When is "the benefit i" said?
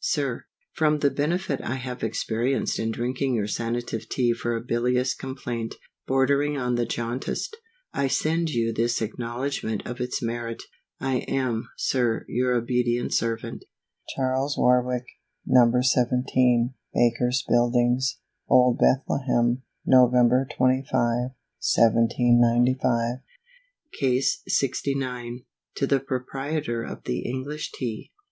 1.00-1.74